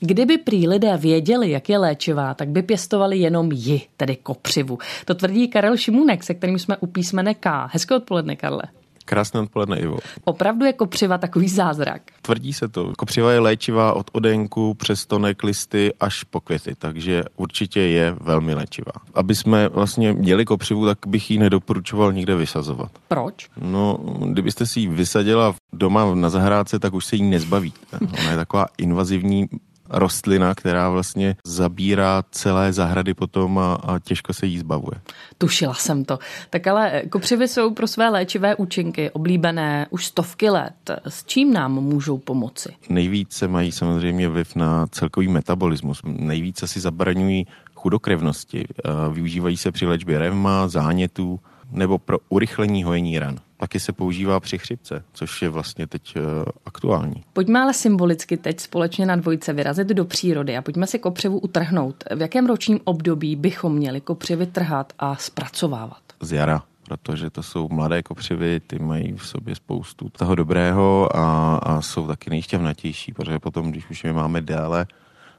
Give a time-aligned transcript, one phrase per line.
[0.00, 4.78] Kdyby prý lidé věděli, jak je léčivá, tak by pěstovali jenom ji, tedy kopřivu.
[5.04, 7.68] To tvrdí Karel Šimunek, se kterým jsme u písmene K.
[7.72, 8.62] Hezké odpoledne, Karle.
[9.04, 9.98] Krásné odpoledne, Ivo.
[10.24, 12.02] Opravdu je kopřiva takový zázrak?
[12.22, 12.92] Tvrdí se to.
[12.98, 18.54] Kopřiva je léčivá od odenku přes tonek listy až po květy, takže určitě je velmi
[18.54, 18.92] léčivá.
[19.14, 22.90] Aby jsme vlastně měli kopřivu, tak bych ji nedoporučoval nikde vysazovat.
[23.08, 23.48] Proč?
[23.60, 27.98] No, kdybyste si ji vysadila doma na zahrádce, tak už se jí nezbavíte.
[28.18, 29.48] Ona je taková invazivní
[29.90, 35.00] rostlina, která vlastně zabírá celé zahrady potom a, a těžko se jí zbavuje.
[35.38, 36.18] Tušila jsem to.
[36.50, 40.90] Tak ale kopřivy jsou pro své léčivé účinky oblíbené už stovky let.
[41.08, 42.68] S čím nám můžou pomoci?
[42.88, 46.00] Nejvíce mají samozřejmě vliv na celkový metabolismus.
[46.04, 48.66] Nejvíce si zabraňují chudokrevnosti.
[49.12, 54.58] Využívají se při léčbě revma, zánětů nebo pro urychlení hojení ran taky se používá při
[54.58, 56.22] chřipce, což je vlastně teď uh,
[56.66, 57.24] aktuální.
[57.32, 62.04] Pojďme ale symbolicky teď společně na dvojce vyrazit do přírody a pojďme si kopřivu utrhnout.
[62.16, 66.02] V jakém ročním období bychom měli kopřivy trhat a zpracovávat?
[66.20, 71.56] Z jara protože to jsou mladé kopřivy, ty mají v sobě spoustu toho dobrého a,
[71.56, 74.86] a jsou taky nejšťavnatější, protože potom, když už je máme déle,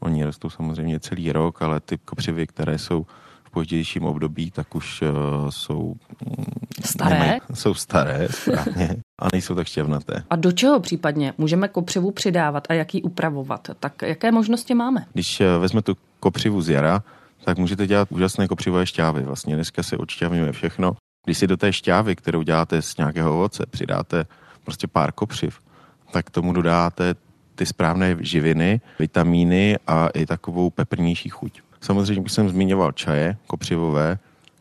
[0.00, 3.06] oni rostou samozřejmě celý rok, ale ty kopřivy, které jsou
[3.44, 5.08] v pozdějším období, tak už uh,
[5.50, 5.94] jsou
[6.26, 6.44] mm,
[6.84, 7.18] staré.
[7.18, 10.22] Nemají, jsou staré, správně, a nejsou tak šťavnaté.
[10.30, 13.70] A do čeho případně můžeme kopřivu přidávat a jak ji upravovat?
[13.80, 15.06] Tak jaké možnosti máme?
[15.12, 17.02] Když uh, vezme tu kopřivu z jara,
[17.44, 19.22] tak můžete dělat úžasné kopřivové šťávy.
[19.22, 20.96] Vlastně dneska se odšťavňuje všechno.
[21.26, 24.24] Když si do té šťávy, kterou děláte z nějakého ovoce, přidáte
[24.64, 25.58] prostě pár kopřiv,
[26.12, 27.14] tak tomu dodáte
[27.54, 31.60] ty správné živiny, vitamíny a i takovou peprnější chuť.
[31.80, 34.18] Samozřejmě už jsem zmiňoval čaje kopřivové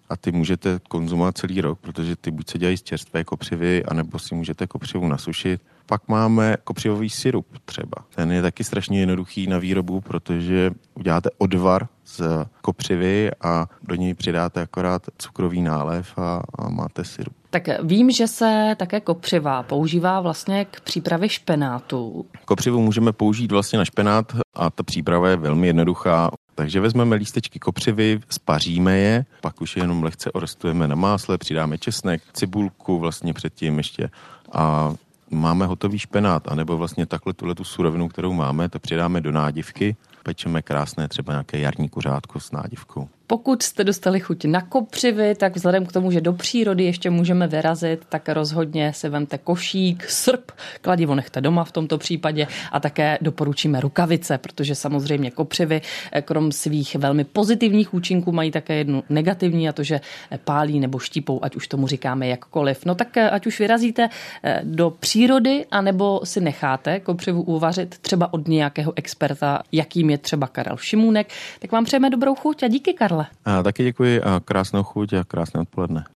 [0.10, 4.20] a ty můžete konzumovat celý rok, protože ty buď se dělají z čerstvé kopřivy, anebo
[4.20, 5.62] si můžete kopřivu nasušit.
[5.86, 8.06] Pak máme kopřivový syrup třeba.
[8.16, 12.22] Ten je taky strašně jednoduchý na výrobu, protože uděláte odvar z
[12.62, 17.34] kopřivy a do něj přidáte akorát cukrový nálev a, a máte syrup.
[17.50, 22.26] Tak vím, že se také kopřiva používá vlastně k přípravě špenátu.
[22.46, 26.32] Kopřivu můžeme použít vlastně na špenát a ta příprava je velmi jednoduchá.
[26.60, 31.78] Takže vezmeme lístečky kopřivy, spaříme je, pak už je jenom lehce orestujeme na másle, přidáme
[31.78, 34.10] česnek, cibulku vlastně předtím ještě
[34.54, 34.94] a
[35.32, 39.96] máme hotový špenát, anebo vlastně takhle tuhle tu surovinu, kterou máme, to přidáme do nádivky,
[40.24, 43.10] pečeme krásné třeba nějaké jarní kuřátko s nádivkou.
[43.32, 47.48] Pokud jste dostali chuť na kopřivy, tak vzhledem k tomu, že do přírody ještě můžeme
[47.48, 50.52] vyrazit, tak rozhodně si vemte košík, srp,
[50.82, 55.82] kladivo nechte doma v tomto případě a také doporučíme rukavice, protože samozřejmě kopřivy,
[56.12, 60.02] eh, krom svých velmi pozitivních účinků, mají také jednu negativní a to, že
[60.44, 62.86] pálí nebo štípou, ať už tomu říkáme jakkoliv.
[62.86, 64.10] No tak eh, ať už vyrazíte
[64.44, 70.48] eh, do přírody, anebo si necháte kopřivu uvařit třeba od nějakého experta, jakým je třeba
[70.48, 71.28] Karel Šimůnek,
[71.60, 73.60] tak vám přejeme dobrou chuť a díky Karle.
[73.60, 76.06] A taky děkuji a krásnou chuť a krásné odpoledne.